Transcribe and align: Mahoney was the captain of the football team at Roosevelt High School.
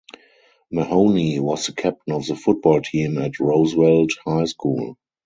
Mahoney 0.71 1.39
was 1.39 1.67
the 1.67 1.73
captain 1.73 2.13
of 2.13 2.25
the 2.25 2.35
football 2.35 2.81
team 2.81 3.19
at 3.19 3.37
Roosevelt 3.39 4.09
High 4.25 4.45
School. 4.45 4.97